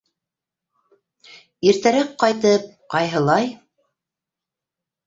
Иртәрәк 1.71 2.17
ҡайтып, 2.25 2.67
ҡайһылай... 2.95 3.55